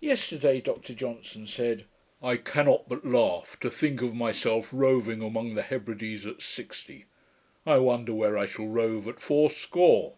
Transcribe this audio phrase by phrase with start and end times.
[0.00, 1.84] Yesterday Dr Johnson said,
[2.24, 7.04] 'I cannot but laugh, to think of myself roving among the Hebrides at sixty.
[7.64, 10.16] I wonder where I shall rove at fourscore!'